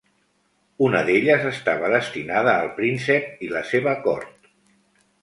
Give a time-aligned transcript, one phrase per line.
[0.85, 4.55] Una d'elles estava destinada al príncep i la seva cort.